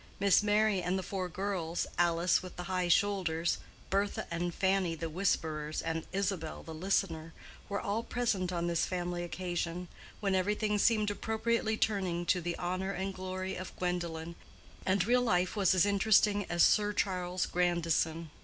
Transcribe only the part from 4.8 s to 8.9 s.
the whisperers, and Isabel the listener, were all present on this